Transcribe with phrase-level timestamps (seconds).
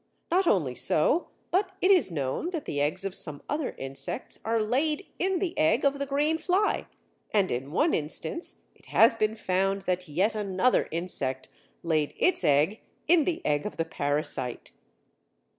[0.31, 4.59] Not only so, but it is known that the eggs of some other insects are
[4.59, 6.87] laid in the egg of the green fly,
[7.29, 11.49] and in one instance it has been found that yet another insect
[11.83, 14.71] laid its egg in the egg of the parasite!